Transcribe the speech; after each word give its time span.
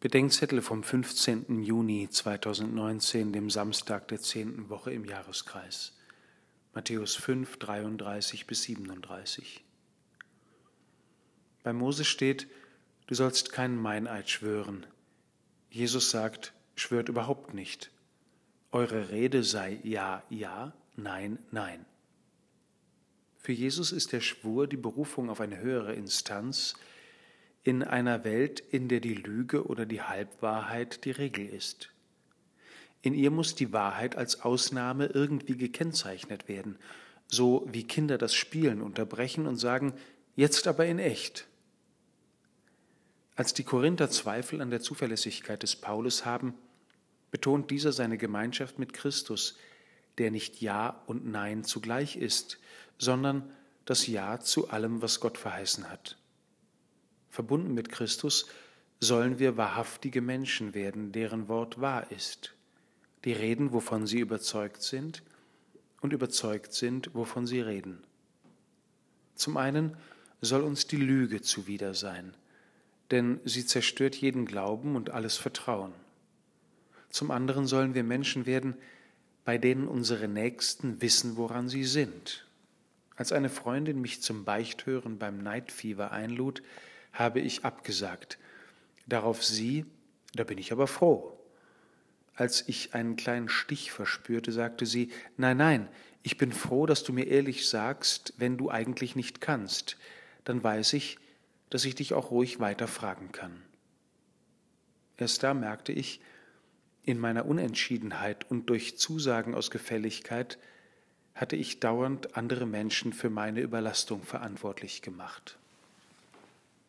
Bedenkzettel 0.00 0.62
vom 0.62 0.82
15. 0.82 1.62
Juni 1.62 2.08
2019, 2.08 3.34
dem 3.34 3.50
Samstag 3.50 4.08
der 4.08 4.18
zehnten 4.18 4.70
Woche 4.70 4.94
im 4.94 5.04
Jahreskreis. 5.04 5.92
Matthäus 6.72 7.16
5, 7.16 7.58
33 7.58 8.46
bis 8.46 8.62
37. 8.62 9.62
Bei 11.62 11.74
Mose 11.74 12.06
steht, 12.06 12.48
du 13.08 13.14
sollst 13.14 13.52
keinen 13.52 13.76
Meineid 13.76 14.30
schwören. 14.30 14.86
Jesus 15.68 16.10
sagt, 16.10 16.54
schwört 16.76 17.10
überhaupt 17.10 17.52
nicht. 17.52 17.90
Eure 18.72 19.10
Rede 19.10 19.44
sei 19.44 19.80
ja, 19.82 20.22
ja, 20.30 20.72
nein, 20.96 21.38
nein. 21.50 21.84
Für 23.36 23.52
Jesus 23.52 23.92
ist 23.92 24.12
der 24.12 24.22
Schwur 24.22 24.66
die 24.66 24.78
Berufung 24.78 25.28
auf 25.28 25.42
eine 25.42 25.58
höhere 25.58 25.92
Instanz, 25.92 26.74
in 27.62 27.82
einer 27.82 28.24
Welt, 28.24 28.60
in 28.60 28.88
der 28.88 29.00
die 29.00 29.14
Lüge 29.14 29.66
oder 29.66 29.84
die 29.84 30.02
Halbwahrheit 30.02 31.04
die 31.04 31.10
Regel 31.10 31.46
ist. 31.46 31.90
In 33.02 33.14
ihr 33.14 33.30
muss 33.30 33.54
die 33.54 33.72
Wahrheit 33.72 34.16
als 34.16 34.42
Ausnahme 34.42 35.06
irgendwie 35.06 35.56
gekennzeichnet 35.56 36.48
werden, 36.48 36.78
so 37.26 37.66
wie 37.70 37.84
Kinder 37.86 38.18
das 38.18 38.34
Spielen 38.34 38.80
unterbrechen 38.80 39.46
und 39.46 39.56
sagen, 39.56 39.94
jetzt 40.36 40.66
aber 40.66 40.86
in 40.86 40.98
echt. 40.98 41.46
Als 43.36 43.54
die 43.54 43.64
Korinther 43.64 44.10
Zweifel 44.10 44.60
an 44.60 44.70
der 44.70 44.80
Zuverlässigkeit 44.80 45.62
des 45.62 45.76
Paulus 45.76 46.24
haben, 46.24 46.54
betont 47.30 47.70
dieser 47.70 47.92
seine 47.92 48.18
Gemeinschaft 48.18 48.78
mit 48.78 48.92
Christus, 48.92 49.56
der 50.18 50.30
nicht 50.30 50.60
Ja 50.60 51.02
und 51.06 51.26
Nein 51.26 51.64
zugleich 51.64 52.16
ist, 52.16 52.58
sondern 52.98 53.50
das 53.84 54.06
Ja 54.06 54.40
zu 54.40 54.68
allem, 54.68 55.00
was 55.00 55.20
Gott 55.20 55.38
verheißen 55.38 55.88
hat 55.88 56.19
verbunden 57.30 57.74
mit 57.74 57.88
Christus, 57.90 58.46
sollen 59.00 59.38
wir 59.38 59.56
wahrhaftige 59.56 60.20
Menschen 60.20 60.74
werden, 60.74 61.12
deren 61.12 61.48
Wort 61.48 61.80
wahr 61.80 62.10
ist, 62.10 62.54
die 63.24 63.32
reden, 63.32 63.72
wovon 63.72 64.06
sie 64.06 64.20
überzeugt 64.20 64.82
sind 64.82 65.22
und 66.00 66.12
überzeugt 66.12 66.72
sind, 66.74 67.14
wovon 67.14 67.46
sie 67.46 67.60
reden. 67.60 68.02
Zum 69.34 69.56
einen 69.56 69.96
soll 70.42 70.62
uns 70.62 70.86
die 70.86 70.96
Lüge 70.96 71.40
zuwider 71.40 71.94
sein, 71.94 72.34
denn 73.10 73.40
sie 73.44 73.64
zerstört 73.64 74.16
jeden 74.16 74.44
Glauben 74.44 74.96
und 74.96 75.10
alles 75.10 75.36
Vertrauen. 75.36 75.92
Zum 77.08 77.30
anderen 77.30 77.66
sollen 77.66 77.94
wir 77.94 78.04
Menschen 78.04 78.46
werden, 78.46 78.74
bei 79.44 79.58
denen 79.58 79.88
unsere 79.88 80.28
Nächsten 80.28 81.00
wissen, 81.00 81.36
woran 81.36 81.68
sie 81.68 81.84
sind. 81.84 82.46
Als 83.16 83.32
eine 83.32 83.48
Freundin 83.48 84.00
mich 84.00 84.22
zum 84.22 84.44
Beichthören 84.44 85.18
beim 85.18 85.42
Neidfieber 85.42 86.12
einlud, 86.12 86.62
habe 87.12 87.40
ich 87.40 87.64
abgesagt. 87.64 88.38
Darauf 89.06 89.44
sie, 89.44 89.86
da 90.34 90.44
bin 90.44 90.58
ich 90.58 90.72
aber 90.72 90.86
froh. 90.86 91.36
Als 92.34 92.66
ich 92.68 92.94
einen 92.94 93.16
kleinen 93.16 93.48
Stich 93.48 93.92
verspürte, 93.92 94.52
sagte 94.52 94.86
sie, 94.86 95.12
nein, 95.36 95.56
nein, 95.56 95.88
ich 96.22 96.36
bin 96.36 96.52
froh, 96.52 96.86
dass 96.86 97.02
du 97.02 97.12
mir 97.12 97.26
ehrlich 97.26 97.68
sagst, 97.68 98.34
wenn 98.36 98.56
du 98.56 98.70
eigentlich 98.70 99.16
nicht 99.16 99.40
kannst, 99.40 99.96
dann 100.44 100.62
weiß 100.62 100.92
ich, 100.92 101.18
dass 101.70 101.84
ich 101.84 101.94
dich 101.94 102.14
auch 102.14 102.30
ruhig 102.30 102.60
weiter 102.60 102.88
fragen 102.88 103.32
kann. 103.32 103.62
Erst 105.16 105.42
da 105.42 105.54
merkte 105.54 105.92
ich, 105.92 106.20
in 107.02 107.18
meiner 107.18 107.46
Unentschiedenheit 107.46 108.50
und 108.50 108.66
durch 108.66 108.98
Zusagen 108.98 109.54
aus 109.54 109.70
Gefälligkeit 109.70 110.58
hatte 111.34 111.56
ich 111.56 111.80
dauernd 111.80 112.36
andere 112.36 112.66
Menschen 112.66 113.12
für 113.12 113.30
meine 113.30 113.60
Überlastung 113.60 114.22
verantwortlich 114.22 115.00
gemacht. 115.00 115.58